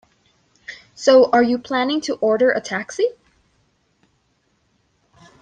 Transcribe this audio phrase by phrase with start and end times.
[0.95, 3.05] So, are you planning to order a taxi?